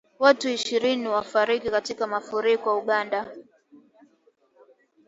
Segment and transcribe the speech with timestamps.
[0.19, 3.35] Watu ishirini wafariki katika mafuriko Uganda